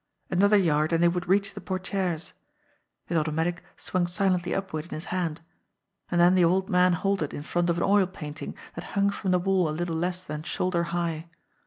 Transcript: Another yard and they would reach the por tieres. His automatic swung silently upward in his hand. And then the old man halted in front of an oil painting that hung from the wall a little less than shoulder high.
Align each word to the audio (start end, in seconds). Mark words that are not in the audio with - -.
Another 0.31 0.57
yard 0.57 0.91
and 0.91 1.03
they 1.03 1.07
would 1.07 1.27
reach 1.27 1.53
the 1.53 1.61
por 1.61 1.77
tieres. 1.77 2.33
His 3.05 3.15
automatic 3.19 3.63
swung 3.77 4.07
silently 4.07 4.51
upward 4.51 4.85
in 4.85 4.89
his 4.95 5.05
hand. 5.13 5.41
And 6.09 6.19
then 6.19 6.33
the 6.33 6.43
old 6.43 6.71
man 6.71 6.93
halted 6.93 7.35
in 7.35 7.43
front 7.43 7.69
of 7.69 7.77
an 7.77 7.83
oil 7.83 8.07
painting 8.07 8.55
that 8.73 8.83
hung 8.97 9.11
from 9.11 9.29
the 9.29 9.37
wall 9.37 9.69
a 9.69 9.69
little 9.69 9.95
less 9.95 10.23
than 10.23 10.41
shoulder 10.41 10.85
high. 10.85 11.27